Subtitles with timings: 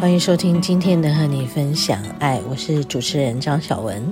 [0.00, 4.02] 欢迎收听今天的和你分享爱，我是主持人张小文。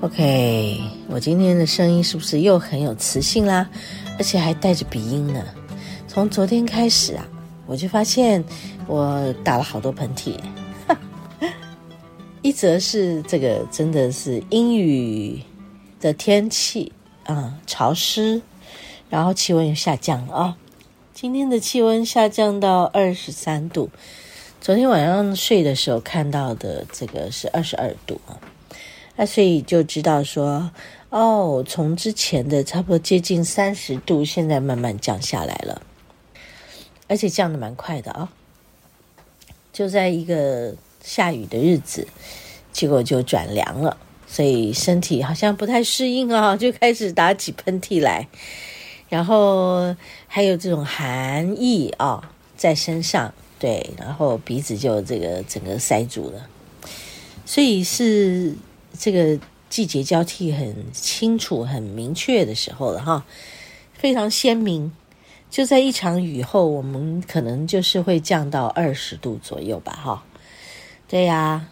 [0.00, 0.80] OK，
[1.10, 3.68] 我今天的声音是不是又很有磁性啦？
[4.16, 5.44] 而且还带着鼻音呢？
[6.08, 7.28] 从昨天开始啊，
[7.66, 8.42] 我就发现
[8.86, 10.34] 我打了好多喷嚏。
[12.40, 15.42] 一则是这个真的是阴雨
[16.00, 16.90] 的天气
[17.24, 18.40] 啊，潮湿，
[19.10, 20.56] 然后气温又下降了啊。
[21.12, 23.90] 今天的气温下降到二十三度，
[24.66, 28.34] 昨天晚上睡的时候看到的这个是二十二度啊，
[29.14, 30.72] 那所以就知道说，
[31.08, 35.82] 哦，从之前的差不多接近三十度，现在慢慢降下来了，
[37.06, 38.28] 而且降得蛮快的啊，
[39.72, 42.08] 就在一个下雨的日子，
[42.72, 48.26] 结果就转凉了，所以身体好像不太适应啊， 就开始打起喷嚏来。
[49.08, 49.94] 然后
[50.26, 56.46] 还有这种寒意啊、在身上，对，然后鼻子就这个整个塞住了，
[57.44, 58.54] 所以是
[58.98, 63.24] 这个季节交替很清楚、很明确的时候了哈，
[63.94, 64.92] 非常鲜明。
[65.50, 70.24] 就在一场雨后，我们可能就是会降到二十度左右吧，哈，
[71.08, 71.68] 对呀，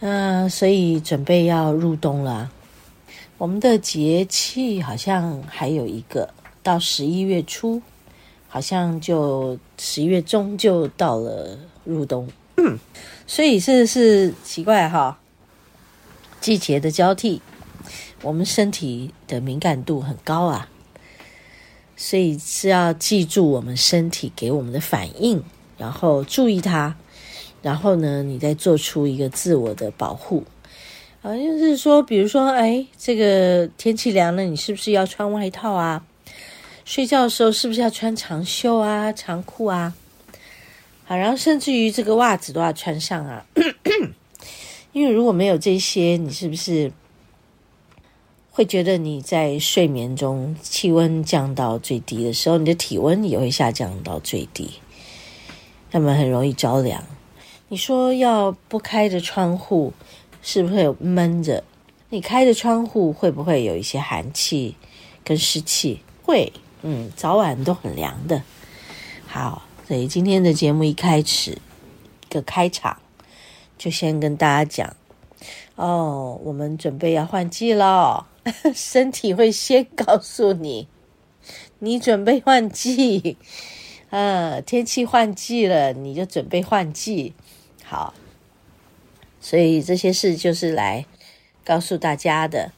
[0.00, 2.50] 嗯，所以准备要入冬了。
[3.38, 6.28] 我们的节气好像还有一个。
[6.64, 7.82] 到十一月初，
[8.52, 12.78] 好像就十一月中就到了入冬，嗯，
[13.26, 15.18] 所以是是奇怪哈，
[16.38, 17.40] 季节的交替，
[18.20, 20.68] 我们身体的敏感度很高啊，
[21.96, 25.42] 所以是要记住我们身体给我们的反应，
[25.78, 26.94] 然后注意它，
[27.62, 30.44] 然后呢，你再做出一个自我的保护，
[31.22, 36.04] 啊，就是说，比如说，哎，这个天气凉了，你是不是要穿外套啊？
[36.84, 39.94] 睡觉的时候是不是要穿长袖啊、长裤啊？
[41.04, 43.46] 好，然后甚至于这个袜子都要穿上啊。
[44.92, 46.92] 因为如果没有这些，你是不是
[48.50, 54.72] 会觉得你在睡眠中气温降到最低的时候，你的体温也会下降到最低，
[55.92, 57.02] 那么很容易着凉。
[57.68, 59.94] 你说要不开着窗户，
[60.42, 61.64] 是不是会闷着？
[62.10, 64.76] 你开着窗户会不会有一些寒气
[65.24, 66.00] 跟湿气？
[66.22, 66.52] 会。
[66.82, 68.42] 嗯，早晚都很凉的。
[69.26, 72.98] 好，所以今天的节目一开始，一个开场，
[73.78, 74.96] 就先跟大家讲
[75.76, 78.26] 哦，我们准备要换季了，
[78.74, 80.88] 身体会先告诉你，
[81.78, 83.36] 你准备换季，
[84.10, 87.32] 啊，天气换季了，你就准备换季。
[87.84, 88.12] 好，
[89.40, 91.06] 所以这些事就是来
[91.64, 92.72] 告诉大家的。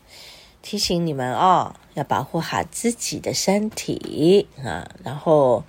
[0.62, 4.88] 提醒你们哦，要保护好自己的身体啊！
[5.05, 5.62] 然后，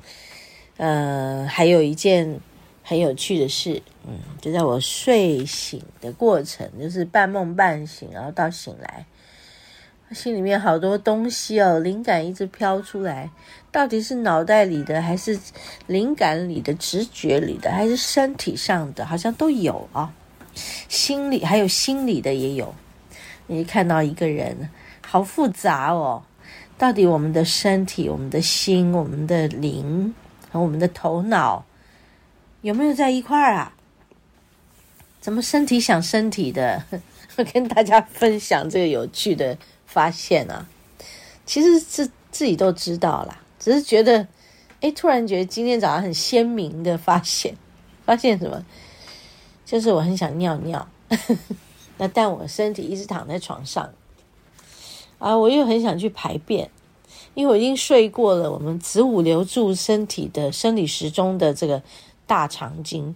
[0.77, 2.39] 呃，还有一件
[2.81, 9.05] 很有趣的事，嗯，就在我睡醒的过程，就是半梦半醒，然后到醒来，
[10.13, 13.29] 心里面好多东西哦，灵感一直飘出来，
[13.71, 15.39] 到底是脑袋里的，还是
[15.85, 19.05] 灵感里的、直觉里的，还是身体上的？
[19.05, 20.11] 好像都有啊，
[20.89, 22.73] 心理还有心理的也有。
[23.45, 24.71] 你看到一个人。
[25.07, 26.23] 好复杂哦，
[26.77, 30.13] 到底我们的身体、我们的心、我们的灵
[30.51, 31.63] 和我们的头脑
[32.61, 33.73] 有没有在一块儿啊？
[35.21, 36.83] 怎么身体想身体的？
[37.53, 40.65] 跟大家分享这个有趣的发现啊！
[41.45, 44.25] 其实是自己都知道啦，只是觉得，
[44.79, 47.53] 哎，突然觉得今天早上很鲜明的发现，
[48.05, 48.65] 发现什么？
[49.65, 50.87] 就是我很想尿尿，
[51.97, 53.91] 那但我身体一直躺在床上。
[55.17, 56.69] 啊，我又很想去排便，
[57.33, 61.81] 因为我已经睡过了我们子午流注身体的生理时钟的这个
[62.27, 63.15] 大肠经，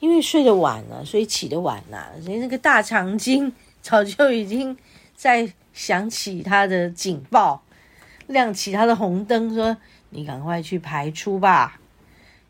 [0.00, 3.52] 因为睡得晚了，所以起得晚了，所以那个大肠经
[3.82, 4.76] 早就已经
[5.14, 7.62] 在响起它的警报，
[8.26, 9.76] 亮起它的红灯，说
[10.10, 11.80] 你赶快去排出吧，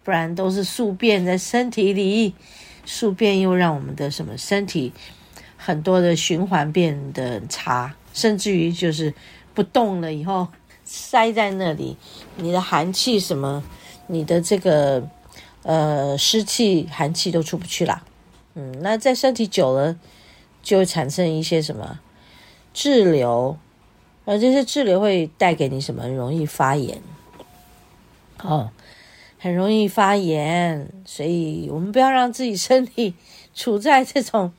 [0.03, 2.35] 不然都是宿便在身体里，
[2.85, 4.93] 宿便又让我们的什么身体
[5.57, 7.95] 很多的循环变得差。
[8.15, 9.13] 甚至于就是
[9.53, 10.49] 不动了以后
[10.85, 11.99] 塞在那里，
[12.37, 13.63] 你的寒气什么，
[14.07, 15.07] 你的这个
[15.63, 18.03] 呃湿气寒气都出不去了，
[18.55, 19.99] 嗯，那在身体久了，
[20.63, 22.01] 就会产生一些什么
[22.73, 23.59] 滞留，
[24.25, 26.09] 而这些滞留会带给你什么？
[26.09, 27.03] 容易发炎，
[28.43, 28.71] 哦，
[29.39, 33.15] 很容易发炎，所以我们不要让自己身体
[33.55, 34.53] 处在这种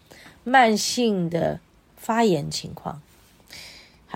[0.44, 1.60] 慢性的
[1.96, 3.02] 发炎情况。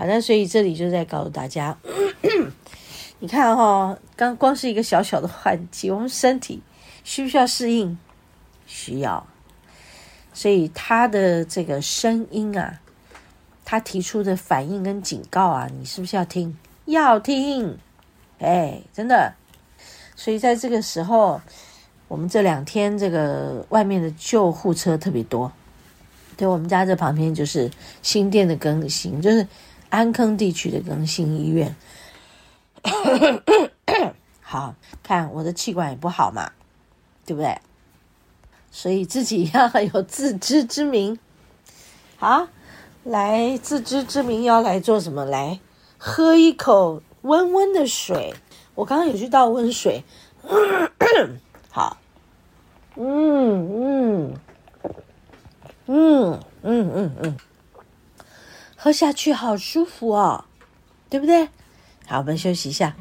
[0.00, 1.76] 好的，所以这里就在告诉大家，
[3.18, 6.62] 你看哈、哦，刚光是一个小小的换季，我们身体
[7.04, 7.98] 需不需要适应？
[8.66, 9.26] 需要。
[10.32, 12.80] 所以他的这个声音啊，
[13.62, 16.56] 他提出的反应跟警告啊，你是不是要听？
[16.86, 17.76] 要听，
[18.38, 19.34] 哎，真的。
[20.16, 21.42] 所以在这个时候，
[22.08, 25.52] 我们这两天这个外面的救护车特别多。
[26.38, 27.70] 对，我们家这旁边就是
[28.00, 29.46] 新店的更新，就是
[29.90, 31.76] 安坑地区的更新医院。
[34.40, 36.52] 好，看我的气管也不好嘛，
[37.26, 37.58] 对不对？
[38.72, 41.18] 所以自己要有自知之明，
[42.16, 42.48] 好，
[43.04, 45.24] 来自知之明要来做什么？
[45.24, 45.60] 来
[45.98, 48.34] 喝一口温温的水。
[48.76, 50.04] 我刚刚有去倒温水，
[51.70, 51.98] 好，
[52.96, 54.34] 嗯嗯
[55.86, 57.36] 嗯嗯嗯嗯，
[58.82, 60.46] 喝下去好舒服哦，
[61.10, 61.46] 对不对？
[62.06, 62.96] 好，我们休息一下。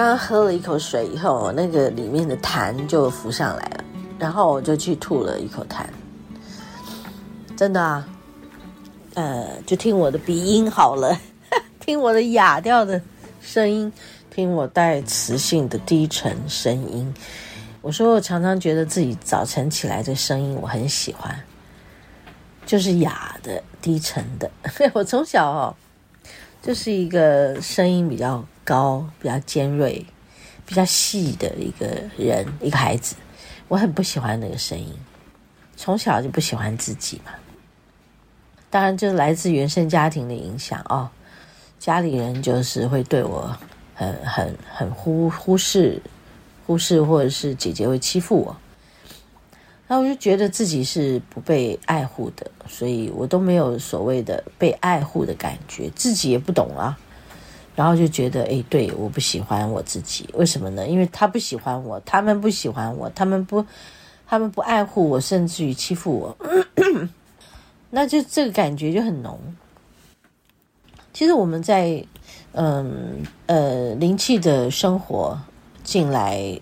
[0.00, 3.84] 刚刚喝了一口水以后，那个里面的痰就浮上来了，
[4.18, 5.84] 然后我就去吐了一口痰。
[7.54, 8.08] 真的啊，
[9.12, 11.20] 呃，就听我的鼻音好了，
[11.80, 12.98] 听我的哑调的
[13.42, 13.92] 声音，
[14.30, 17.14] 听我带磁性的低沉声音。
[17.82, 21.38] 我说我常常觉得自己早晨起来的声音我很喜欢，
[22.64, 24.50] 就是哑的、低沉的。
[24.94, 25.76] 我从小哦，
[26.62, 28.42] 就是一个声音比较。
[28.70, 30.06] 高，比较尖锐、
[30.64, 31.86] 比较细的一个
[32.16, 33.16] 人，一个孩子，
[33.66, 34.94] 我很不喜欢那个声音，
[35.76, 37.32] 从小就不喜欢自己嘛。
[38.70, 41.10] 当然，就来自原生家庭的影响哦，
[41.80, 43.52] 家里人就是会对我
[43.92, 46.00] 很、很、很忽忽视、
[46.64, 48.56] 忽视，或者是姐姐会欺负我，
[49.88, 56.96] 那我就觉得自己是不被爱护的，所以我都没有所谓的被爱护的感觉，自己也不懂啊。
[57.74, 60.86] 然后就觉得，哎，对，我不喜欢我自己，为什么呢？
[60.86, 63.64] 因为他不喜欢我，他们不喜欢我，他们不，
[64.26, 66.36] 他们不爱护我，甚至于欺负我，
[67.90, 69.38] 那就这个感觉就很浓。
[71.12, 72.04] 其实我们在，
[72.52, 75.38] 嗯呃，灵气的生活
[75.82, 76.60] 进来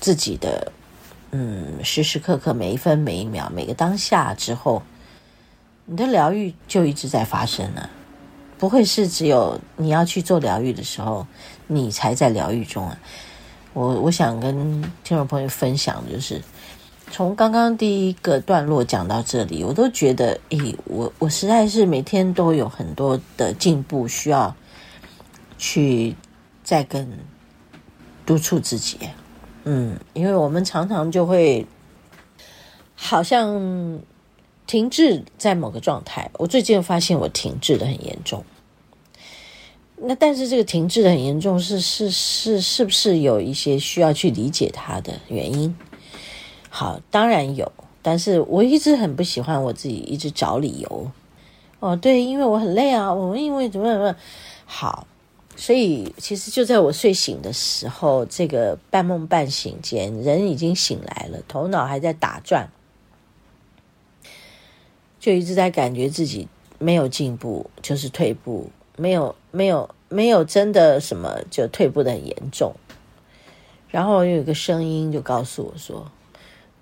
[0.00, 0.72] 自己的，
[1.32, 4.82] 嗯，时时刻刻每一分每一秒每个当下之后，
[5.84, 7.90] 你的疗愈就一直在发生了。
[8.58, 11.26] 不会是只有你要去做疗愈的时候，
[11.66, 12.98] 你才在疗愈中啊！
[13.74, 16.40] 我我想跟听众朋友分享，就是
[17.10, 24.54] 从刚刚第一个段落讲到这里，我都觉得，诶，我我实在是每天都有很多的进步，需要
[25.58, 26.16] 去
[26.64, 27.06] 再更
[28.24, 28.98] 督促自己。
[29.64, 31.66] 嗯，因为我们常常就会
[32.94, 34.00] 好像。
[34.66, 38.44] 停滞在某个状态，我最近发现我停滞的很严重。
[39.98, 45.74] 那但是这个停滞的很严重是，是是是不是有一些需要去理解它的原因？
[46.68, 51.10] 好，当然有，但是我一直很不喜欢我自己一直找理由。
[51.80, 54.14] 哦，对，因为我很累啊，我因为怎么怎么
[54.66, 55.06] 好，
[55.56, 62.68] 所以其实就在我睡醒的时候，这个半梦半醒间，人已经醒来了，头脑还在打转。
[65.26, 66.46] 就一直在感觉自己
[66.78, 72.72] 没有进步，就是退步，没有没有没有真的什么，就退步的很严重。
[73.90, 76.12] 然后有一个声音就告诉我说：“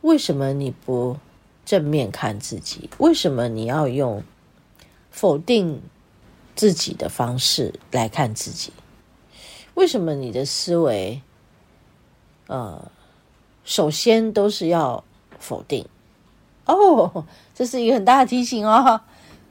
[0.03, 1.17] 为什么你不
[1.65, 2.91] 正面看自己？
[2.99, 4.23] 为什么你要用
[5.11, 5.81] 否定
[6.55, 8.75] 自己的方式来看自己？
[9.73, 11.23] 为什么你的思维，
[12.49, 12.93] 呃，
[13.65, 15.03] 首先都是要
[15.39, 15.87] 否定？
[16.67, 19.01] 哦，这是一个很大的提醒哦。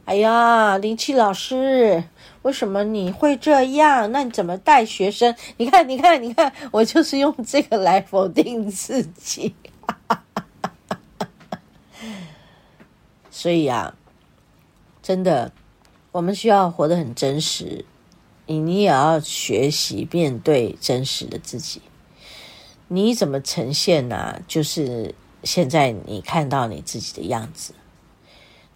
[0.06, 2.04] 哎呀，灵气老师，
[2.42, 4.12] 为什么你会这样？
[4.12, 5.34] 那你怎么带学生？
[5.56, 9.56] 你看，你看，你看，我就是用这个来否定自己。
[13.32, 13.96] 所以啊，
[15.02, 15.54] 真的，
[16.12, 17.86] 我们需要活得很真实。
[18.46, 21.82] 你你也要学习面对真实的自己。
[22.90, 27.74] 你怎么呈现呢、就是现在你看到你自己的样子。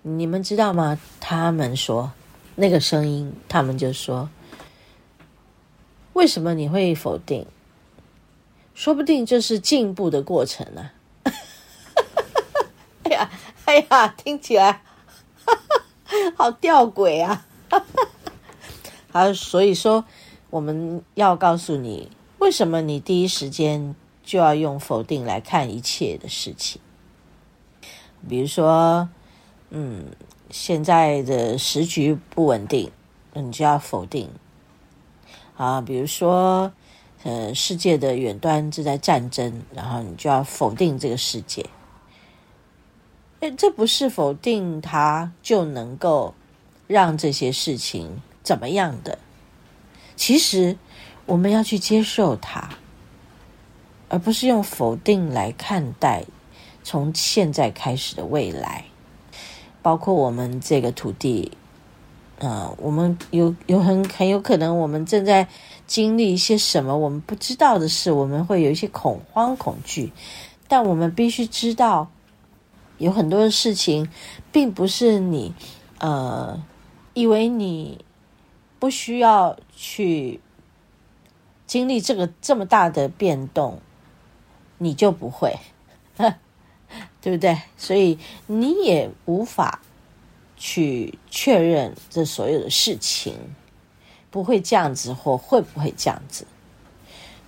[0.10, 0.98] 你们知道吗？
[1.20, 2.14] 他们说
[2.56, 4.30] 那个声音，他们就说
[6.14, 7.46] ：“为什么你会否定？
[8.74, 10.92] 说不定就是进步的过程呢、
[11.24, 11.34] 啊。
[13.04, 13.30] ”哎呀，
[13.66, 14.82] 哎呀，听起来
[16.38, 17.46] 好吊诡啊！
[19.12, 20.06] 好，所以说
[20.50, 22.10] 我们要告诉你，
[22.40, 26.80] 为什么你第一时间就要用否定来看一切的事情，
[28.30, 29.10] 比如说。
[29.69, 30.05] 嗯，
[30.50, 32.89] 现在的时局不稳定，
[33.33, 34.29] 你就要否定
[35.57, 35.81] 啊。
[35.81, 36.71] 比如说，
[37.24, 41.65] 呃，世界的远端正在战争，然后你就要否定这个世界。
[43.41, 46.33] 诶，这不是否定它就能够
[46.88, 49.19] 让这些事情怎么样的。
[50.15, 50.77] 其实
[51.25, 52.69] 我们要去接受它，
[54.07, 56.24] 而不是用否定来看待
[56.83, 58.86] 从现在开始的未来。
[59.88, 61.50] 包括我们这个土地，
[62.39, 65.48] 呃，我们有有很很有可能，我们正在
[65.86, 70.12] 经历一些什么我们不知道的事，我们会有一些恐慌、恐惧。
[70.67, 72.10] 但我们必须知道，
[72.98, 74.10] 有很多的事情，
[74.51, 75.53] 并不是你
[76.00, 76.62] 呃
[77.13, 78.03] 以为你
[78.79, 80.41] 不需要去
[81.65, 83.79] 经历这个这么大的变动，
[84.79, 85.58] 你就不会。
[87.22, 87.62] 对不对？
[87.77, 89.82] 所以你也无法
[90.56, 93.36] 去确认这所有的事情
[94.32, 96.48] 不会这样子，或会不会这样子？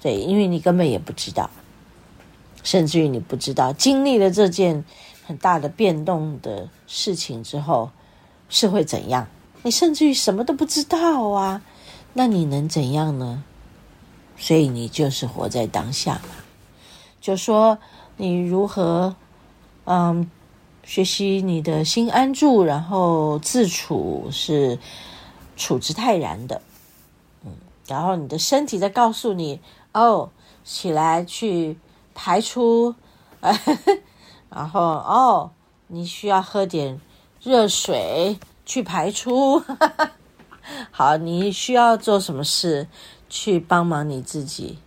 [0.01, 1.49] 对，因为你根本也不知道，
[2.63, 4.83] 甚至于你不知道经历了这件
[5.25, 7.89] 很大的变动的事情之后
[8.49, 9.27] 是会怎样。
[9.63, 11.61] 你甚至于什么都不知道啊，
[12.13, 13.43] 那你能怎样呢？
[14.37, 16.35] 所以你就是活在当下嘛，
[17.21, 17.77] 就说
[18.17, 19.15] 你如何。
[19.91, 20.29] 嗯，
[20.83, 24.77] 学习你的心安住，然后自处是
[25.57, 26.61] 处之泰然的。
[27.43, 27.53] 嗯，
[27.87, 29.59] 然后你的身体在告诉你
[29.91, 30.29] 哦，
[30.63, 31.75] 起来去
[32.13, 32.93] 排出，
[34.51, 35.49] 然后哦，
[35.87, 37.01] 你需要喝点
[37.41, 39.63] 热水去排出。
[40.91, 42.87] 好，你需要做什么事
[43.27, 44.77] 去帮忙你自己，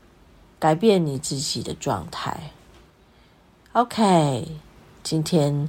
[0.60, 2.52] 改变你自己的状态
[3.72, 4.46] ？OK。
[5.02, 5.68] 今天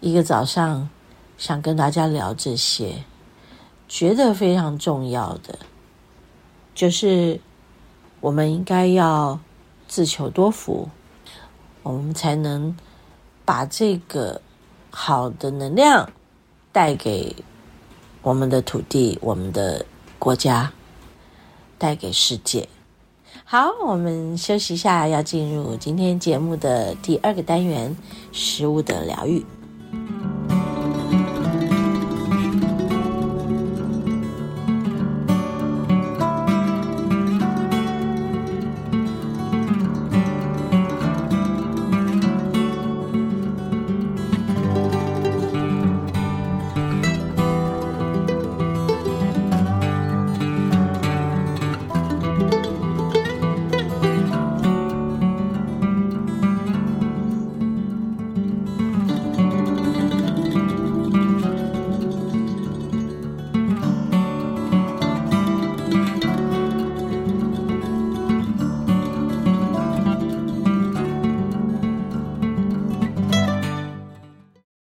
[0.00, 0.88] 一个早上，
[1.38, 3.04] 想跟大家聊这些，
[3.88, 5.58] 觉得非常重要的，
[6.74, 7.40] 就是
[8.20, 9.40] 我们应该要
[9.88, 10.90] 自求多福，
[11.82, 12.76] 我们才能
[13.44, 14.42] 把这个
[14.90, 16.12] 好的能量
[16.70, 17.36] 带给
[18.22, 19.86] 我们的土地、我们的
[20.18, 20.72] 国家，
[21.78, 22.68] 带给世界。
[23.44, 27.96] 好，我们休息一下，要进入今天节目的第二个单元——
[28.32, 29.44] 食物的疗愈。